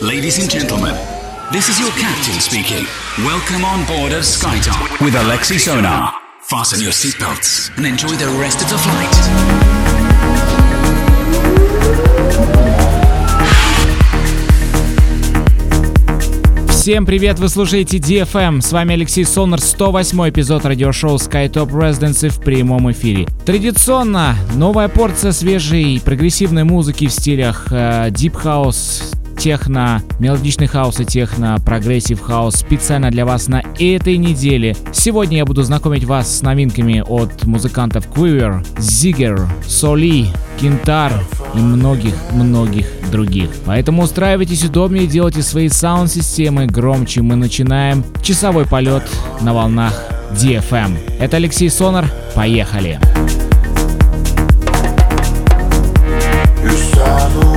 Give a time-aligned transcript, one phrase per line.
[0.00, 0.94] Ladies and gentlemen,
[1.50, 2.86] this is your captain speaking.
[3.26, 6.12] Welcome on board of SkyTop with Alexi Sonar.
[6.40, 9.12] Fasten your seatbelts and enjoy the rest of the flight.
[16.70, 18.60] Всем привет, вы слушаете DFM.
[18.60, 23.26] С вами Алексей Сонар, 108 эпизод радиошоу SkyTop Residency в прямом эфире.
[23.44, 31.04] Традиционно новая порция свежей прогрессивной музыки в стилях э, Deep House, техно, мелодичный хаус и
[31.04, 34.76] техно, progressive house специально для вас на этой неделе.
[34.92, 40.26] Сегодня я буду знакомить вас с новинками от музыкантов Quiver, Zigger, Соли,
[40.60, 41.12] Кинтар
[41.54, 43.50] и многих-многих других.
[43.64, 47.22] Поэтому устраивайтесь удобнее, делайте свои саунд-системы громче.
[47.22, 49.04] Мы начинаем часовой полет
[49.40, 50.98] на волнах DFM.
[51.20, 52.06] Это Алексей Сонар.
[52.34, 52.98] Поехали!
[57.38, 57.47] You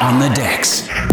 [0.00, 1.05] on the decks.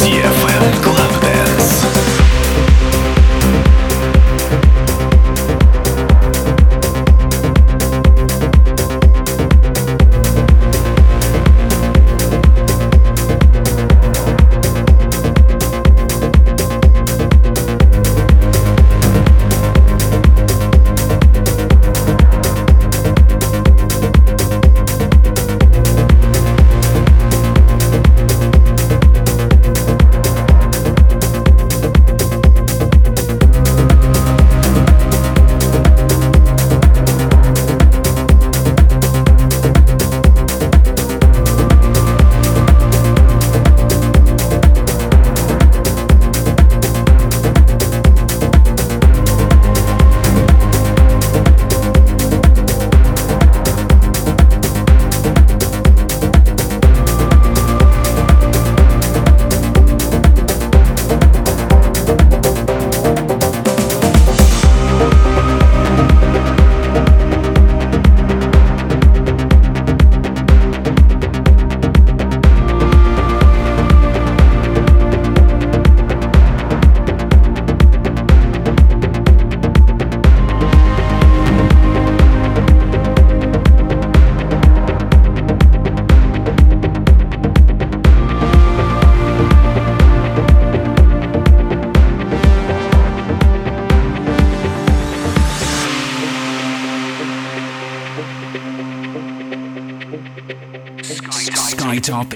[0.00, 1.01] DFM Club.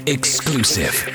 [0.07, 1.06] Exclusive.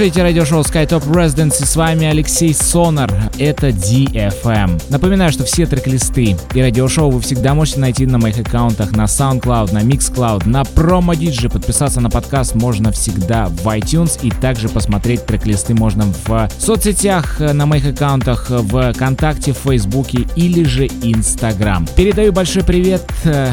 [0.00, 3.12] Слушаете радиошоу SkyTop Residence, и с вами Алексей Сонар.
[3.38, 4.82] Это DFM.
[4.88, 9.74] Напоминаю, что все трек-листы и радиошоу вы всегда можете найти на моих аккаунтах на SoundCloud,
[9.74, 11.52] на Mixcloud, на Promo DJ.
[11.52, 17.66] Подписаться на подкаст можно всегда в iTunes, и также посмотреть трек-листы можно в соцсетях, на
[17.66, 21.86] моих аккаунтах в ВКонтакте, в Фейсбуке или же Инстаграм.
[21.94, 23.52] Передаю большой привет э,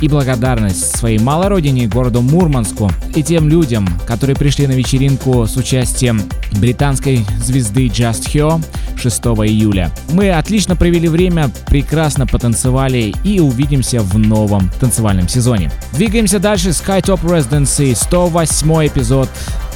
[0.00, 5.56] и благодарность своей малой родине, городу Мурманску, и тем людям, которые пришли на вечеринку с
[5.56, 8.62] участием британской звезды Just Her
[8.96, 9.90] 6 июля.
[10.12, 15.70] Мы отлично провели время, прекрасно потанцевали и увидимся в новом танцевальном сезоне.
[15.92, 16.70] Двигаемся дальше.
[16.70, 19.28] SkyTop Residency, 108 эпизод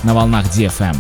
[0.02, 0.96] на волнах DFM.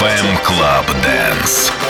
[0.00, 1.89] FM Club Dance.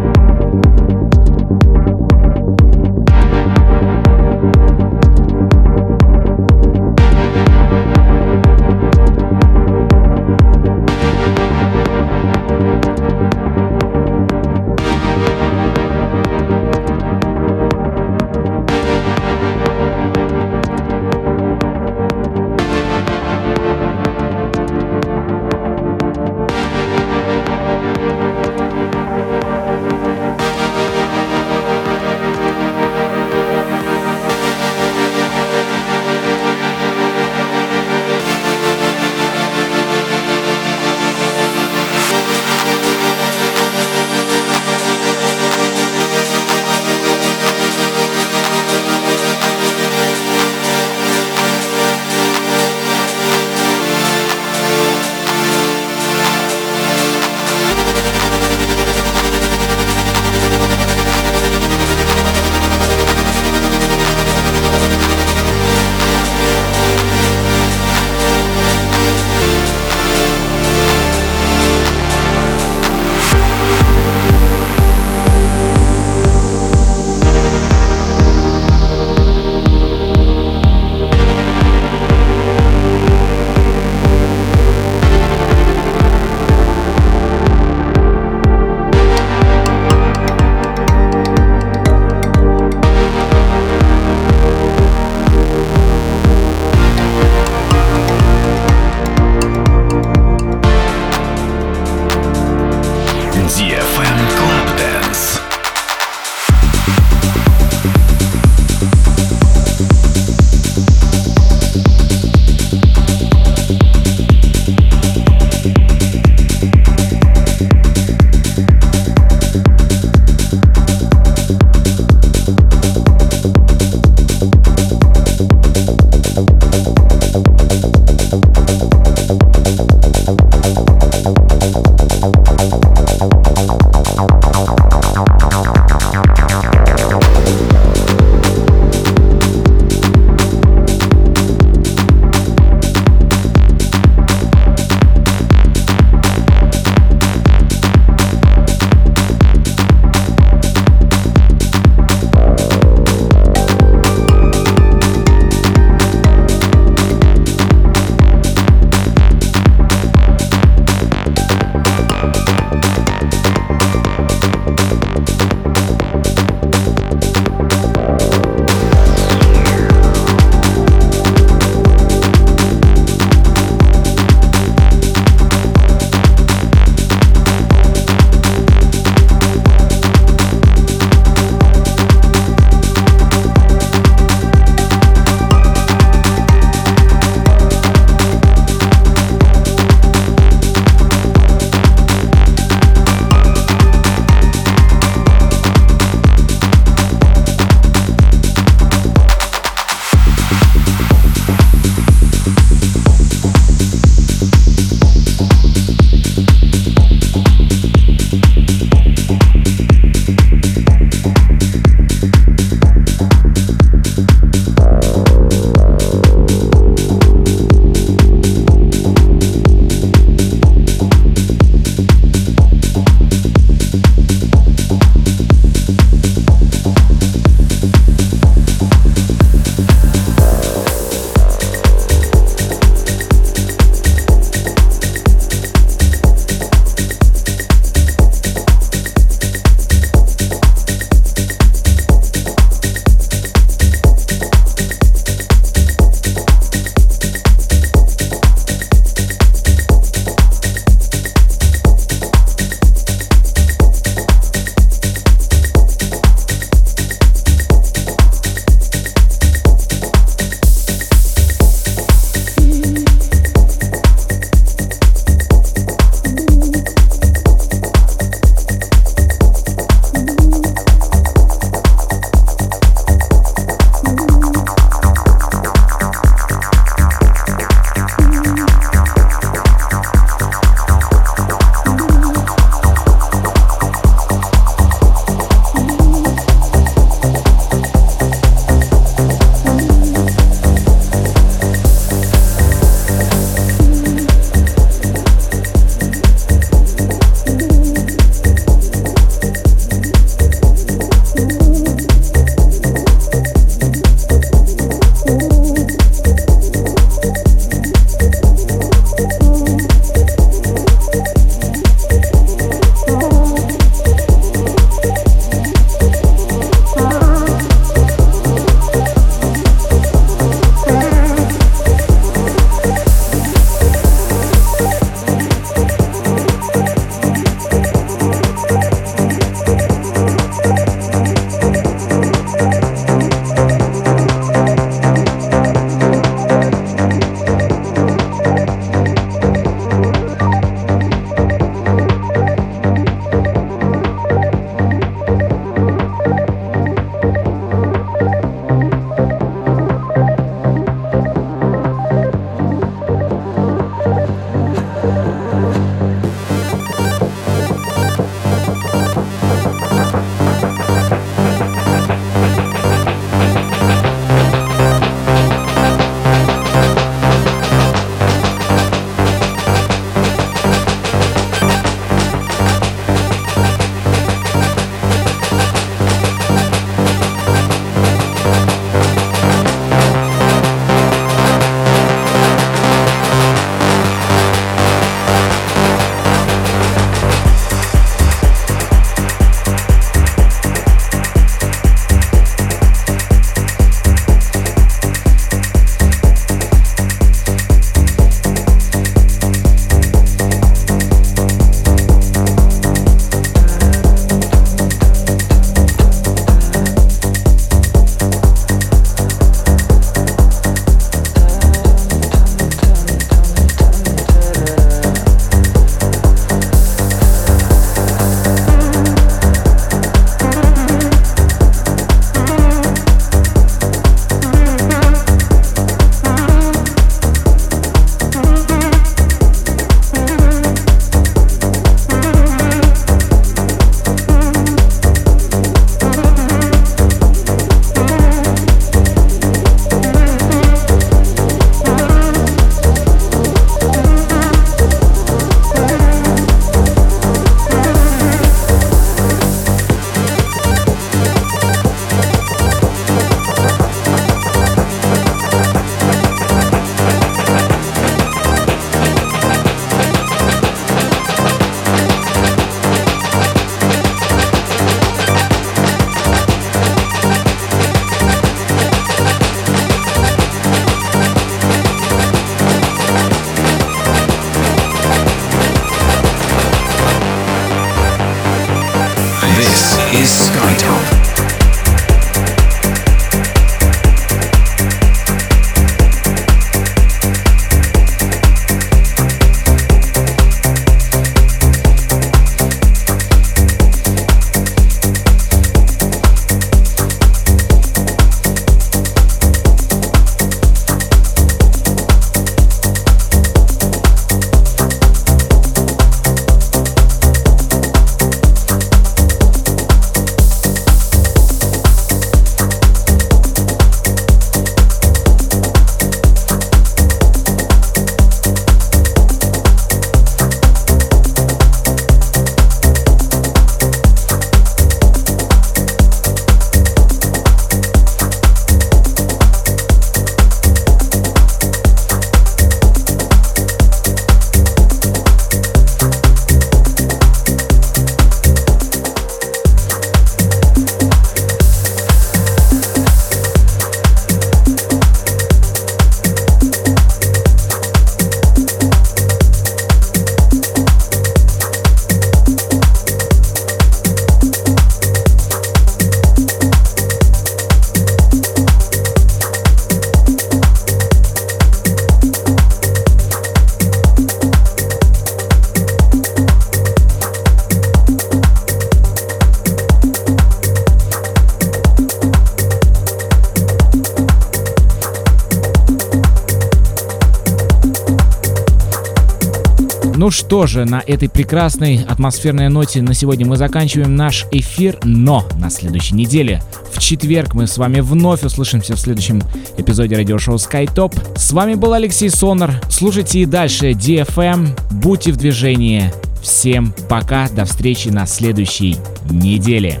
[580.30, 585.70] Что же, на этой прекрасной атмосферной ноте на сегодня мы заканчиваем наш эфир, но на
[585.70, 586.62] следующей неделе,
[586.92, 589.42] в четверг, мы с вами вновь услышимся в следующем
[589.76, 591.38] эпизоде радиошоу SkyTop.
[591.38, 592.80] С вами был Алексей Сонор.
[592.88, 594.68] Слушайте и дальше DFM.
[594.90, 596.12] Будьте в движении.
[596.42, 598.96] Всем пока, до встречи на следующей
[599.30, 600.00] неделе.